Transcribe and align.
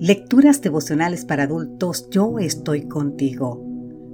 Lecturas 0.00 0.62
devocionales 0.62 1.26
para 1.26 1.42
adultos 1.42 2.08
Yo 2.08 2.38
estoy 2.38 2.88
contigo. 2.88 3.62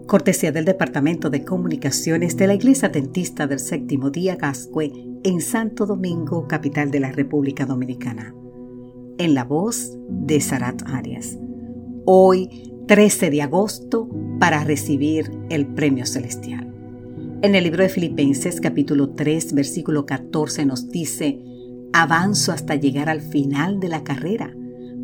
Cortesía 0.09 0.51
del 0.51 0.65
Departamento 0.65 1.31
de 1.31 1.45
Comunicaciones 1.45 2.37
de 2.37 2.49
la 2.49 2.55
Iglesia 2.55 2.89
Dentista 2.89 3.47
del 3.47 3.61
Séptimo 3.61 4.11
Día 4.11 4.35
Gascue 4.35 4.91
en 5.23 5.41
Santo 5.41 5.87
Domingo, 5.87 6.49
capital 6.49 6.91
de 6.91 6.99
la 6.99 7.13
República 7.13 7.67
Dominicana. 7.67 8.35
En 9.19 9.35
la 9.35 9.45
voz 9.45 9.97
de 10.09 10.41
Sarat 10.41 10.83
Arias. 10.87 11.39
Hoy, 12.05 12.73
13 12.89 13.31
de 13.31 13.43
agosto, 13.43 14.09
para 14.41 14.65
recibir 14.65 15.31
el 15.51 15.69
Premio 15.69 16.05
Celestial. 16.05 16.67
En 17.43 17.55
el 17.55 17.63
libro 17.63 17.85
de 17.85 17.91
Filipenses 17.91 18.61
capítulo 18.61 19.11
3 19.11 19.53
versículo 19.53 20.05
14 20.05 20.67
nos 20.67 20.89
dice, 20.89 21.41
avanzo 21.93 22.51
hasta 22.51 22.75
llegar 22.75 23.09
al 23.09 23.21
final 23.21 23.79
de 23.79 23.89
la 23.89 24.03
carrera 24.03 24.53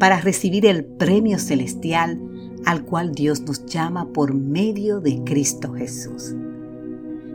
para 0.02 0.20
recibir 0.20 0.66
el 0.66 0.84
premio 0.84 1.38
celestial 1.38 2.20
al 2.64 2.84
cual 2.84 3.12
Dios 3.12 3.42
nos 3.42 3.64
llama 3.66 4.12
por 4.12 4.34
medio 4.34 4.98
de 4.98 5.22
Cristo 5.22 5.74
Jesús. 5.74 6.34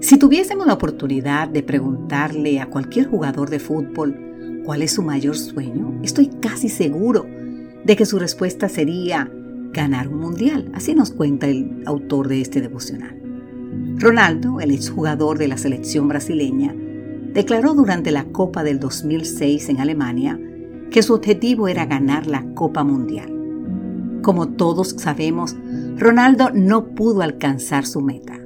Si 0.02 0.17
tuviésemos 0.17 0.67
la 0.67 0.73
oportunidad 0.73 1.48
de 1.48 1.63
preguntarle 1.63 2.59
a 2.59 2.66
cualquier 2.66 3.08
jugador 3.08 3.49
de 3.49 3.61
fútbol 3.61 4.61
cuál 4.66 4.81
es 4.81 4.91
su 4.91 5.02
mayor 5.02 5.38
sueño, 5.38 5.98
estoy 6.03 6.27
casi 6.41 6.67
seguro 6.67 7.25
de 7.85 7.95
que 7.95 8.05
su 8.05 8.20
respuesta 8.20 8.67
sería 8.67 9.31
ganar 9.72 10.09
un 10.09 10.20
mundial. 10.20 10.70
Así 10.73 10.94
nos 10.94 11.11
cuenta 11.11 11.47
el 11.47 11.84
autor 11.86 12.27
de 12.27 12.41
este 12.41 12.59
devocional. 12.59 13.17
Ronaldo, 13.95 14.59
el 14.59 14.72
exjugador 14.72 15.38
de 15.38 15.47
la 15.47 15.58
selección 15.58 16.09
brasileña, 16.09 16.75
declaró 17.31 17.75
durante 17.75 18.11
la 18.11 18.25
Copa 18.25 18.66
del 18.66 18.81
2006 18.81 19.70
en 19.70 19.80
Alemania 19.80 20.38
que 20.91 21.04
su 21.04 21.14
objetivo 21.14 21.68
era 21.68 21.86
ganar 21.86 22.27
la 22.27 22.44
Copa 22.54 22.84
Mundial. 22.84 23.34
Como 24.22 24.50
todos 24.50 24.95
sabemos, 24.98 25.56
Ronaldo 25.98 26.52
no 26.53 26.95
pudo 26.95 27.22
alcanzar 27.22 27.86
su 27.86 28.02
meta, 28.02 28.39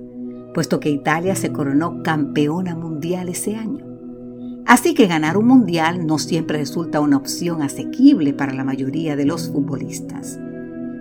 puesto 0.54 0.80
que 0.80 0.90
Italia 0.90 1.36
se 1.36 1.52
coronó 1.52 2.04
campeona 2.04 2.76
mundial 2.76 3.30
ese 3.30 3.56
año. 3.56 3.86
Así 4.66 4.94
que 4.94 5.08
ganar 5.08 5.38
un 5.38 5.48
mundial 5.48 6.06
no 6.06 6.20
siempre 6.20 6.60
resulta 6.60 7.00
una 7.00 7.18
opción 7.18 7.62
asequible 7.62 8.34
para 8.34 8.54
la 8.54 8.64
mayoría 8.64 9.16
de 9.16 9.26
los 9.26 9.50
futbolistas. 9.50 10.40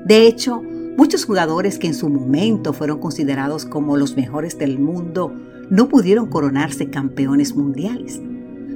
De 0.07 0.27
hecho, 0.27 0.63
muchos 0.97 1.25
jugadores 1.25 1.79
que 1.79 1.87
en 1.87 1.95
su 1.95 2.09
momento 2.09 2.73
fueron 2.73 2.99
considerados 2.99 3.67
como 3.67 3.97
los 3.97 4.17
mejores 4.17 4.59
del 4.59 4.79
mundo 4.79 5.33
no 5.71 5.89
pudieron 5.89 6.27
coronarse 6.27 6.91
campeones 6.91 7.55
mundiales. 7.55 8.21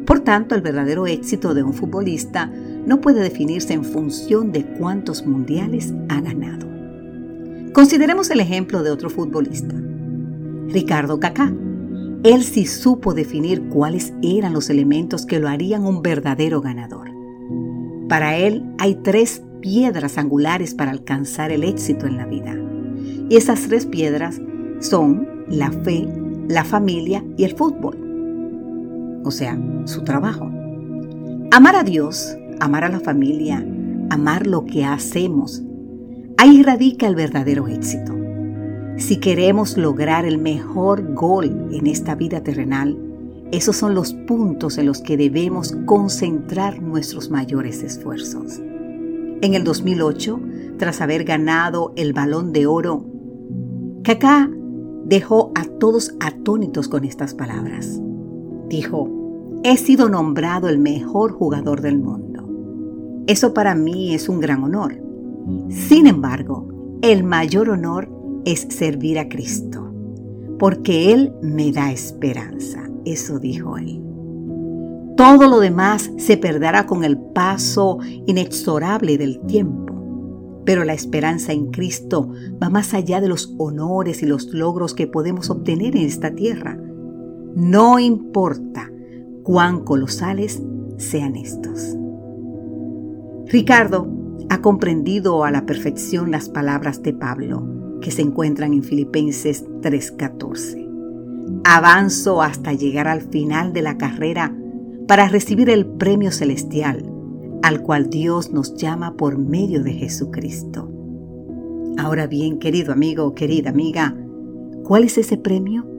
Por 0.06 0.20
tanto, 0.20 0.54
el 0.54 0.60
verdadero 0.60 1.06
éxito 1.06 1.54
de 1.54 1.62
un 1.62 1.72
futbolista 1.72 2.50
no 2.86 3.00
puede 3.00 3.22
definirse 3.22 3.72
en 3.72 3.84
función 3.84 4.52
de 4.52 4.64
cuántos 4.64 5.26
mundiales 5.26 5.94
ha 6.08 6.20
ganado. 6.20 6.68
Consideremos 7.72 8.30
el 8.30 8.40
ejemplo 8.40 8.82
de 8.82 8.90
otro 8.90 9.08
futbolista, 9.08 9.74
Ricardo 10.68 11.18
Kaká. 11.18 11.52
Él 12.22 12.42
sí 12.42 12.66
supo 12.66 13.14
definir 13.14 13.68
cuáles 13.68 14.12
eran 14.22 14.52
los 14.52 14.70
elementos 14.70 15.26
que 15.26 15.40
lo 15.40 15.48
harían 15.48 15.84
un 15.84 16.02
verdadero 16.02 16.60
ganador. 16.60 17.10
Para 18.08 18.36
él 18.36 18.62
hay 18.78 18.96
tres 18.96 19.42
piedras 19.60 20.18
angulares 20.18 20.74
para 20.74 20.90
alcanzar 20.90 21.50
el 21.50 21.64
éxito 21.64 22.06
en 22.06 22.16
la 22.16 22.26
vida. 22.26 22.54
Y 23.30 23.36
esas 23.36 23.62
tres 23.62 23.86
piedras 23.86 24.40
son 24.80 25.26
la 25.48 25.70
fe, 25.70 26.06
la 26.48 26.64
familia 26.64 27.24
y 27.36 27.44
el 27.44 27.56
fútbol 27.56 28.03
o 29.24 29.30
sea, 29.30 29.58
su 29.84 30.02
trabajo. 30.02 30.50
Amar 31.50 31.76
a 31.76 31.82
Dios, 31.82 32.36
amar 32.60 32.84
a 32.84 32.88
la 32.88 33.00
familia, 33.00 33.64
amar 34.10 34.46
lo 34.46 34.64
que 34.64 34.84
hacemos, 34.84 35.62
ahí 36.36 36.62
radica 36.62 37.06
el 37.06 37.14
verdadero 37.14 37.68
éxito. 37.68 38.14
Si 38.96 39.16
queremos 39.18 39.76
lograr 39.76 40.24
el 40.24 40.38
mejor 40.38 41.14
gol 41.14 41.68
en 41.72 41.86
esta 41.86 42.14
vida 42.14 42.42
terrenal, 42.42 42.96
esos 43.50 43.76
son 43.76 43.94
los 43.94 44.14
puntos 44.14 44.78
en 44.78 44.86
los 44.86 45.00
que 45.00 45.16
debemos 45.16 45.76
concentrar 45.84 46.80
nuestros 46.80 47.30
mayores 47.30 47.82
esfuerzos. 47.82 48.60
En 49.42 49.54
el 49.54 49.64
2008, 49.64 50.40
tras 50.78 51.00
haber 51.00 51.24
ganado 51.24 51.92
el 51.96 52.12
balón 52.12 52.52
de 52.52 52.66
oro, 52.66 53.04
Kaká 54.02 54.50
dejó 55.04 55.52
a 55.54 55.64
todos 55.64 56.14
atónitos 56.20 56.88
con 56.88 57.04
estas 57.04 57.34
palabras. 57.34 58.00
Dijo, 58.68 59.23
he 59.64 59.78
sido 59.78 60.10
nombrado 60.10 60.68
el 60.68 60.78
mejor 60.78 61.32
jugador 61.32 61.80
del 61.80 61.98
mundo. 61.98 62.46
Eso 63.26 63.54
para 63.54 63.74
mí 63.74 64.14
es 64.14 64.28
un 64.28 64.38
gran 64.38 64.62
honor. 64.62 64.94
Sin 65.70 66.06
embargo, 66.06 66.98
el 67.00 67.24
mayor 67.24 67.70
honor 67.70 68.10
es 68.44 68.66
servir 68.68 69.18
a 69.18 69.26
Cristo, 69.26 69.90
porque 70.58 71.14
Él 71.14 71.32
me 71.40 71.72
da 71.72 71.90
esperanza. 71.90 72.90
Eso 73.06 73.38
dijo 73.38 73.78
Él. 73.78 74.02
Todo 75.16 75.48
lo 75.48 75.60
demás 75.60 76.12
se 76.18 76.36
perderá 76.36 76.84
con 76.84 77.02
el 77.02 77.16
paso 77.16 78.00
inexorable 78.26 79.16
del 79.16 79.40
tiempo. 79.46 79.94
Pero 80.66 80.84
la 80.84 80.92
esperanza 80.92 81.54
en 81.54 81.70
Cristo 81.70 82.30
va 82.62 82.68
más 82.68 82.92
allá 82.92 83.22
de 83.22 83.28
los 83.28 83.54
honores 83.56 84.22
y 84.22 84.26
los 84.26 84.52
logros 84.52 84.92
que 84.92 85.06
podemos 85.06 85.48
obtener 85.48 85.96
en 85.96 86.02
esta 86.02 86.34
tierra. 86.34 86.78
No 87.54 87.98
importa 87.98 88.90
cuán 89.44 89.84
colosales 89.84 90.60
sean 90.96 91.36
estos. 91.36 91.96
Ricardo 93.46 94.08
ha 94.48 94.60
comprendido 94.60 95.44
a 95.44 95.52
la 95.52 95.66
perfección 95.66 96.32
las 96.32 96.48
palabras 96.48 97.02
de 97.02 97.12
Pablo 97.12 97.98
que 98.00 98.10
se 98.10 98.22
encuentran 98.22 98.72
en 98.72 98.82
Filipenses 98.82 99.64
3:14. 99.82 100.88
Avanzo 101.62 102.42
hasta 102.42 102.72
llegar 102.72 103.06
al 103.06 103.20
final 103.20 103.72
de 103.72 103.82
la 103.82 103.96
carrera 103.96 104.52
para 105.06 105.28
recibir 105.28 105.70
el 105.70 105.86
premio 105.86 106.32
celestial 106.32 107.10
al 107.62 107.80
cual 107.80 108.10
Dios 108.10 108.50
nos 108.50 108.74
llama 108.74 109.16
por 109.16 109.38
medio 109.38 109.82
de 109.82 109.94
Jesucristo. 109.94 110.90
Ahora 111.96 112.26
bien, 112.26 112.58
querido 112.58 112.92
amigo, 112.92 113.34
querida 113.34 113.70
amiga, 113.70 114.14
¿cuál 114.84 115.04
es 115.04 115.16
ese 115.16 115.38
premio? 115.38 115.93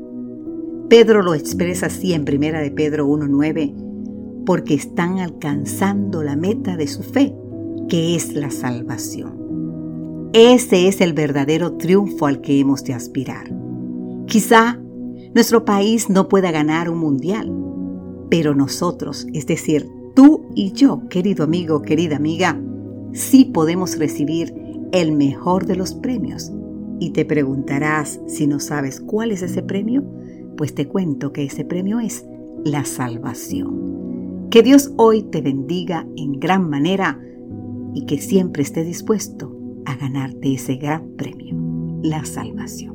Pedro 0.89 1.23
lo 1.23 1.33
expresa 1.33 1.87
así 1.87 2.13
en 2.13 2.25
Primera 2.25 2.59
de 2.59 2.69
Pedro 2.69 3.07
1.9, 3.07 4.45
porque 4.45 4.75
están 4.75 5.17
alcanzando 5.17 6.21
la 6.21 6.35
meta 6.35 6.77
de 6.77 6.85
su 6.87 7.01
fe, 7.01 7.35
que 7.89 8.15
es 8.15 8.35
la 8.35 8.51
salvación. 8.51 10.29
Ese 10.33 10.87
es 10.87 11.01
el 11.01 11.13
verdadero 11.13 11.73
triunfo 11.73 12.27
al 12.27 12.39
que 12.39 12.59
hemos 12.59 12.83
de 12.83 12.93
aspirar. 12.93 13.45
Quizá 14.27 14.79
nuestro 15.33 15.65
país 15.65 16.07
no 16.09 16.29
pueda 16.29 16.51
ganar 16.51 16.87
un 16.87 16.99
mundial, 16.99 17.51
pero 18.29 18.53
nosotros, 18.53 19.25
es 19.33 19.47
decir, 19.47 19.89
tú 20.13 20.51
y 20.53 20.71
yo, 20.73 21.09
querido 21.09 21.45
amigo, 21.45 21.81
querida 21.81 22.17
amiga, 22.17 22.61
sí 23.11 23.45
podemos 23.45 23.97
recibir 23.97 24.53
el 24.91 25.13
mejor 25.13 25.65
de 25.65 25.77
los 25.77 25.95
premios. 25.95 26.51
Y 26.99 27.09
te 27.09 27.25
preguntarás 27.25 28.19
si 28.27 28.45
no 28.45 28.59
sabes 28.59 29.01
cuál 29.01 29.31
es 29.31 29.41
ese 29.41 29.63
premio 29.63 30.03
pues 30.55 30.73
te 30.73 30.87
cuento 30.87 31.31
que 31.31 31.43
ese 31.43 31.65
premio 31.65 31.99
es 31.99 32.25
la 32.63 32.85
salvación. 32.85 34.47
Que 34.49 34.63
Dios 34.63 34.93
hoy 34.97 35.23
te 35.23 35.41
bendiga 35.41 36.07
en 36.15 36.39
gran 36.39 36.69
manera 36.69 37.19
y 37.93 38.05
que 38.05 38.17
siempre 38.17 38.63
esté 38.63 38.83
dispuesto 38.83 39.55
a 39.85 39.95
ganarte 39.95 40.53
ese 40.53 40.75
gran 40.75 41.09
premio, 41.15 41.55
la 42.01 42.25
salvación. 42.25 42.94